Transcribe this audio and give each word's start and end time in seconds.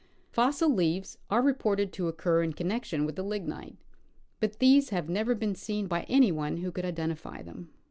Fossil 0.31 0.73
leaves 0.73 1.19
are 1.29 1.43
reported 1.43 1.93
to 1.93 2.07
occur 2.07 2.41
in 2.41 2.53
con 2.53 2.67
nection 2.69 3.05
with 3.05 3.15
the 3.15 3.21
lignite, 3.21 3.77
but 4.39 4.57
these 4.57 4.89
have 4.89 5.07
never 5.09 5.35
been 5.35 5.53
seen 5.53 5.85
by 5.85 6.05
any 6.09 6.31
one 6.31 6.57
who 6.57 6.71
could 6.71 6.85
identify 6.85 7.43
them. 7.43 7.69